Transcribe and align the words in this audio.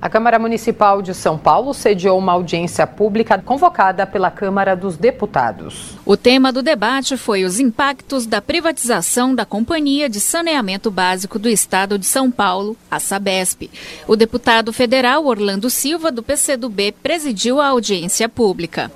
A 0.00 0.08
Câmara 0.08 0.38
Municipal 0.38 1.02
de 1.02 1.12
São 1.12 1.36
Paulo 1.36 1.74
sediou 1.74 2.16
uma 2.16 2.32
audiência 2.32 2.86
pública 2.86 3.36
convocada 3.36 4.06
pela 4.06 4.30
Câmara 4.30 4.76
dos 4.76 4.96
Deputados. 4.96 5.98
O 6.06 6.16
tema 6.16 6.52
do 6.52 6.62
debate 6.62 7.16
foi 7.16 7.44
os 7.44 7.58
impactos 7.58 8.24
da 8.24 8.40
privatização 8.40 9.34
da 9.34 9.44
Companhia 9.44 10.08
de 10.08 10.20
Saneamento 10.20 10.88
Básico 10.88 11.36
do 11.36 11.48
Estado 11.48 11.98
de 11.98 12.06
São 12.06 12.30
Paulo, 12.30 12.76
a 12.88 13.00
Sabesp. 13.00 13.68
O 14.06 14.14
deputado 14.14 14.72
federal 14.72 15.26
Orlando 15.26 15.68
Silva, 15.68 16.12
do 16.12 16.22
PCdoB, 16.22 16.92
presidiu 17.02 17.60
a 17.60 17.66
audiência 17.66 18.28
pública. 18.28 18.92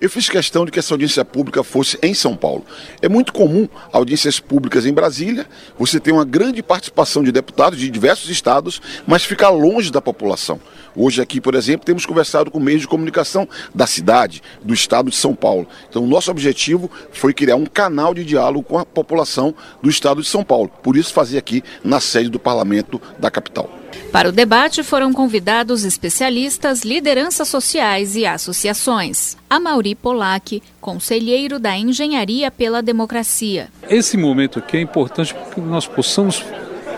Eu 0.00 0.08
fiz 0.08 0.28
questão 0.28 0.64
de 0.64 0.70
que 0.70 0.78
essa 0.78 0.94
audiência 0.94 1.24
pública 1.24 1.64
fosse 1.64 1.98
em 2.00 2.14
São 2.14 2.36
Paulo. 2.36 2.64
É 3.02 3.08
muito 3.08 3.32
comum 3.32 3.68
audiências 3.92 4.38
públicas 4.38 4.86
em 4.86 4.92
Brasília, 4.92 5.44
você 5.76 5.98
tem 5.98 6.14
uma 6.14 6.24
grande 6.24 6.62
participação 6.62 7.24
de 7.24 7.32
deputados 7.32 7.80
de 7.80 7.90
diversos 7.90 8.30
estados, 8.30 8.80
mas 9.08 9.24
ficar 9.24 9.48
longe 9.48 9.90
da 9.90 10.00
população. 10.00 10.60
Hoje 10.94 11.20
aqui, 11.20 11.40
por 11.40 11.56
exemplo, 11.56 11.84
temos 11.84 12.06
conversado 12.06 12.48
com 12.48 12.60
meios 12.60 12.82
de 12.82 12.88
comunicação 12.88 13.48
da 13.74 13.88
cidade, 13.88 14.40
do 14.62 14.72
estado 14.72 15.10
de 15.10 15.16
São 15.16 15.34
Paulo. 15.34 15.66
Então, 15.88 16.06
nosso 16.06 16.30
objetivo 16.30 16.88
foi 17.10 17.34
criar 17.34 17.56
um 17.56 17.66
canal 17.66 18.14
de 18.14 18.24
diálogo 18.24 18.62
com 18.62 18.78
a 18.78 18.86
população 18.86 19.52
do 19.82 19.90
estado 19.90 20.22
de 20.22 20.28
São 20.28 20.44
Paulo. 20.44 20.70
Por 20.80 20.96
isso, 20.96 21.12
fazer 21.12 21.38
aqui 21.38 21.62
na 21.82 21.98
sede 21.98 22.28
do 22.28 22.38
parlamento 22.38 23.02
da 23.18 23.32
capital. 23.32 23.77
Para 24.12 24.28
o 24.30 24.32
debate 24.32 24.82
foram 24.82 25.12
convidados 25.12 25.84
especialistas, 25.84 26.82
lideranças 26.82 27.48
sociais 27.48 28.16
e 28.16 28.24
associações. 28.24 29.36
A 29.48 29.60
Mauri 29.60 29.94
Polac, 29.94 30.62
conselheiro 30.80 31.58
da 31.58 31.76
Engenharia 31.76 32.50
pela 32.50 32.82
Democracia. 32.82 33.68
Esse 33.88 34.16
momento 34.16 34.58
aqui 34.58 34.76
é 34.76 34.80
importante 34.80 35.34
para 35.34 35.54
que 35.54 35.60
nós 35.60 35.86
possamos 35.86 36.42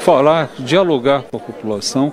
falar, 0.00 0.50
dialogar 0.58 1.22
com 1.22 1.36
a 1.36 1.40
população 1.40 2.12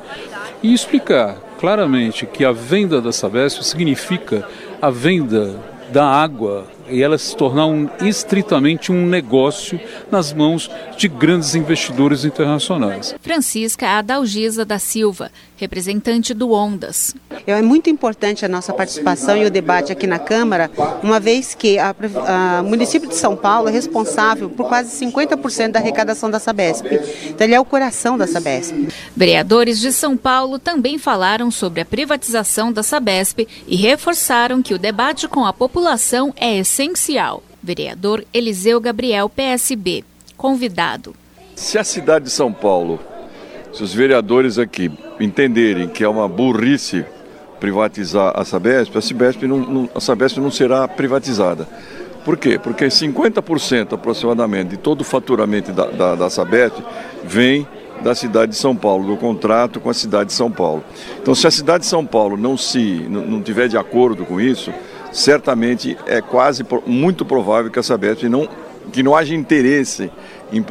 e 0.62 0.74
explicar 0.74 1.38
claramente 1.60 2.26
que 2.26 2.44
a 2.44 2.52
venda 2.52 3.02
da 3.02 3.12
Sabesp 3.12 3.64
significa 3.64 4.48
a 4.82 4.90
venda 4.90 5.60
da 5.92 6.06
água 6.06 6.68
e 6.90 7.02
ela 7.02 7.18
se 7.18 7.36
tornar 7.36 7.68
um, 7.68 7.90
estritamente 8.02 8.92
um 8.92 9.06
negócio 9.06 9.80
nas 10.12 10.34
mãos 10.34 10.70
de 10.98 11.08
grandes 11.08 11.56
investidores 11.56 12.26
internacionais. 12.26 13.16
Francisca 13.22 13.88
Adalgisa 13.88 14.66
da 14.66 14.80
Silva, 14.80 15.32
representante 15.56 16.34
do 16.34 16.52
Ondas. 16.52 17.16
É 17.46 17.62
muito 17.62 17.90
importante 17.90 18.46
a 18.46 18.48
nossa 18.48 18.74
participação 18.74 19.38
e 19.38 19.46
o 19.46 19.52
debate 19.52 19.92
aqui 19.92 20.08
na 20.08 20.20
Câmara, 20.20 20.70
uma 21.04 21.20
vez 21.20 21.56
que 21.56 21.78
o 22.62 22.64
município 22.64 23.10
de 23.10 23.16
São 23.16 23.36
Paulo 23.36 23.70
é 23.70 23.72
responsável 23.72 24.50
por 24.50 24.68
quase 24.68 25.06
50% 25.06 25.72
da 25.72 25.80
arrecadação 25.80 26.30
da 26.30 26.40
Sabesp. 26.40 26.86
Então 27.38 27.46
ele 27.46 27.54
é 27.54 27.60
o 27.60 27.66
coração 27.66 28.18
da 28.18 28.26
Sabesp. 28.26 28.88
Vereadores 29.16 29.80
de 29.80 29.94
São 29.94 30.18
Paulo 30.18 30.58
também 30.58 30.98
falaram 30.98 31.52
sobre 31.52 31.82
a 31.82 31.86
privatização 31.86 32.74
da 32.74 32.82
Sabesp 32.82 33.48
e 33.68 33.76
reforçaram 33.76 34.60
que 34.64 34.74
o 34.74 34.80
debate 34.80 35.28
com 35.28 35.46
a 35.46 35.54
população 35.54 36.34
é 36.36 36.58
essencial. 36.58 37.44
Vereador 37.62 38.26
Eliseu 38.34 38.82
Gabriel, 38.82 39.30
PSB. 39.30 40.04
Convidado. 40.36 41.14
Se 41.56 41.78
a 41.78 41.84
cidade 41.84 42.26
de 42.26 42.32
São 42.32 42.52
Paulo, 42.52 43.00
se 43.72 43.84
os 43.84 43.94
vereadores 43.94 44.58
aqui 44.58 44.92
entenderem 45.20 45.88
que 45.88 46.04
é 46.04 46.10
uma 46.10 46.28
burrice 46.28 47.06
privatizar 47.60 48.34
a 48.36 48.44
Sabesp, 48.44 48.98
a 48.98 49.02
Sabesp 49.02 49.44
não, 49.44 49.60
não, 49.60 49.90
a 49.94 50.00
Sabesp 50.00 50.40
não 50.40 50.50
será 50.50 50.88
privatizada. 50.88 51.68
Por 52.28 52.36
quê? 52.36 52.60
Porque 52.60 52.88
50% 52.88 53.94
aproximadamente 53.94 54.72
de 54.72 54.78
todo 54.78 55.00
o 55.00 55.04
faturamento 55.06 55.72
da, 55.72 55.86
da, 55.86 56.16
da 56.16 56.30
Sabesp 56.30 56.76
vem 57.24 57.66
da 58.04 58.14
cidade 58.14 58.52
de 58.52 58.58
São 58.58 58.76
Paulo, 58.76 59.08
do 59.08 59.16
contrato 59.16 59.80
com 59.80 59.90
a 59.90 59.94
cidade 59.94 60.32
de 60.32 60.34
São 60.34 60.52
Paulo. 60.52 60.84
Então, 61.22 61.34
se 61.34 61.48
a 61.48 61.52
cidade 61.52 61.86
de 61.86 61.90
São 61.90 62.06
Paulo 62.06 62.36
não 62.36 62.58
se 62.58 63.06
não, 63.10 63.22
não 63.26 63.42
tiver 63.42 63.70
de 63.70 63.78
acordo 63.78 64.26
com 64.26 64.42
isso, 64.42 64.74
certamente 65.10 65.98
é 66.06 66.20
quase 66.20 66.66
muito 66.86 67.24
provável 67.24 67.72
que 67.72 67.80
a 67.80 67.84
Sabesp 67.84 68.24
não 68.24 68.46
que 68.92 69.02
não 69.02 69.16
haja 69.16 69.34
interesse 69.34 70.12
em, 70.52 70.62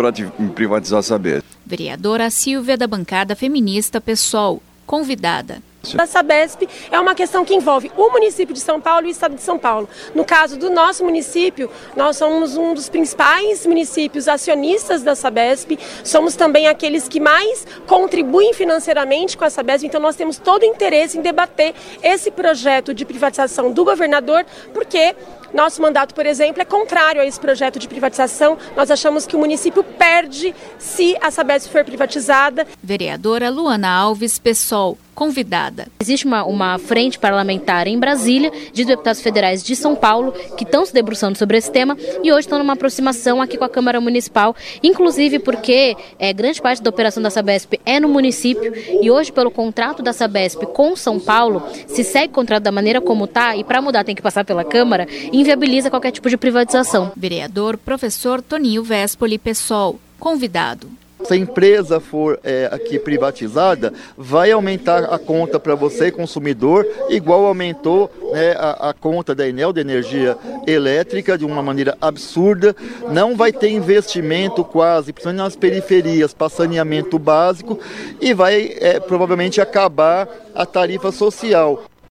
privatizar 0.55 0.99
a 0.99 1.03
Sabesp. 1.03 1.47
Vereadora 1.65 2.29
Silvia 2.29 2.77
da 2.77 2.87
bancada 2.87 3.35
feminista 3.35 3.99
PSOL, 3.99 4.63
convidada. 4.87 5.63
A 5.99 6.07
Sabesp 6.07 6.69
é 6.91 6.99
uma 6.99 7.15
questão 7.15 7.45
que 7.45 7.55
envolve 7.55 7.93
o 7.97 8.11
município 8.11 8.55
de 8.55 8.61
São 8.61 8.81
Paulo 8.81 9.07
e 9.07 9.11
o 9.11 9.13
estado 9.13 9.35
de 9.35 9.43
São 9.43 9.59
Paulo. 9.59 9.89
No 10.15 10.25
caso 10.25 10.59
do 10.59 10.71
nosso 10.71 11.05
município, 11.05 11.71
nós 11.95 12.17
somos 12.17 12.57
um 12.57 12.75
dos 12.75 12.89
principais 12.89 13.65
municípios 13.65 14.27
acionistas 14.27 15.03
da 15.03 15.15
Sabesp, 15.15 15.79
somos 16.03 16.35
também 16.35 16.67
aqueles 16.67 17.09
que 17.09 17.21
mais 17.21 17.67
contribuem 17.87 18.53
financeiramente 18.53 19.37
com 19.37 19.45
a 19.45 19.51
Sabesp, 19.51 19.87
então 19.87 20.01
nós 20.01 20.17
temos 20.17 20.39
todo 20.39 20.63
o 20.63 20.67
interesse 20.67 21.19
em 21.19 21.23
debater 21.23 21.75
esse 22.03 22.31
projeto 22.31 22.93
de 22.93 23.05
privatização 23.05 23.71
do 23.71 23.85
governador, 23.85 24.45
porque 24.73 25.15
nosso 25.53 25.81
mandato, 25.81 26.15
por 26.15 26.27
exemplo, 26.27 26.63
é 26.63 26.65
contrário 26.65 27.21
a 27.21 27.27
esse 27.27 27.39
projeto 27.39 27.79
de 27.79 27.89
privatização. 27.89 28.59
Nós 28.77 28.91
achamos 28.91 29.27
que 29.27 29.37
o 29.37 29.39
município 29.39 29.83
perde 29.83 30.55
se 30.79 31.17
a 31.21 31.31
Sabesp 31.31 31.71
for 31.71 31.85
privatizada. 31.85 32.67
Vereadora 32.83 33.51
Luana 33.51 33.89
Alves, 33.89 34.39
PSOL 34.39 34.99
convidada. 35.17 35.89
Existe 35.99 36.27
uma, 36.27 36.45
uma 36.45 36.79
frente 36.79 37.19
parlamentar 37.19 37.89
em 37.89 37.99
Brasília 37.99 38.53
de 38.71 38.85
deputados 38.85 39.23
federais 39.23 39.65
de 39.65 39.75
São 39.75 39.97
Paulo 39.97 40.31
que 40.59 40.63
estão 40.63 40.85
se 40.85 40.93
debruçando 40.93 41.39
sobre 41.39 41.57
esse 41.57 41.73
tema 41.73 41.97
e 42.23 42.31
hoje 42.31 42.41
estão 42.41 42.59
numa 42.59 42.75
aproximação 42.75 43.41
aqui 43.41 43.57
com 43.57 43.65
a 43.65 43.69
Câmara 43.69 43.99
Municipal, 43.99 44.55
inclusive 44.83 45.39
porque 45.39 45.97
é, 46.19 46.35
grande 46.35 46.61
parte 46.61 46.83
da 46.83 46.91
operação 46.91 47.23
da 47.23 47.31
Sabesp 47.31 47.81
é 47.87 47.99
no 47.99 48.11
município 48.11 48.71
e 49.01 49.11
hoje, 49.11 49.33
pelo 49.33 49.51
contrato 49.51 50.03
da 50.03 50.13
Sabesp 50.13 50.67
com 50.67 50.95
São 50.95 51.19
Paulo, 51.19 51.63
se 51.87 52.05
segue 52.05 52.29
o 52.29 52.35
contrato 52.35 52.65
da 52.65 52.73
maneira 52.73 53.01
como 53.01 53.25
está 53.25 53.57
e 53.57 53.65
para 53.65 53.81
mudar 53.81 54.05
tem 54.05 54.15
que 54.15 54.23
passar 54.23 54.45
pela 54.45 54.65
Câmara, 54.65 55.09
inviabiliza 55.41 55.91
qualquer 55.91 56.13
tipo 56.13 56.29
de 56.29 56.37
privatização. 56.37 57.13
Vereador 57.17 57.77
professor 57.77 58.41
Toninho 58.41 58.83
Vespoli 58.83 59.39
Pessoal, 59.39 59.99
convidado. 60.19 60.89
Se 61.25 61.33
a 61.33 61.37
empresa 61.37 61.99
for 61.99 62.39
é, 62.45 62.69
aqui 62.71 62.99
privatizada, 62.99 63.93
vai 64.17 64.53
aumentar 64.53 65.05
a 65.05 65.19
conta 65.19 65.59
para 65.59 65.75
você, 65.75 66.11
consumidor, 66.11 66.87
igual 67.09 67.47
aumentou 67.47 68.11
né, 68.33 68.53
a, 68.53 68.91
a, 68.91 68.95
conta 68.95 69.35
da 69.35 69.49
Enel 69.49 69.73
de 69.73 69.81
energia 69.81 70.37
elétrica 70.67 71.37
de 71.37 71.45
uma 71.45 71.63
maneira 71.63 71.97
absurda. 72.01 72.77
Não 73.11 73.35
vai 73.35 73.51
ter 73.51 73.71
investimento 73.71 74.63
quase, 74.63 75.13
principalmente 75.13 75.43
nas 75.43 75.57
periferias, 75.57 76.35
para 76.35 76.51
saneamento 76.51 77.19
básico, 77.19 77.79
e 78.21 78.33
vai 78.35 78.77
é, 78.79 79.01
provavelmente 79.01 79.61
acabar 79.61 80.29
a 80.55 80.67
tarifa 80.67 81.11
social. 81.11 81.83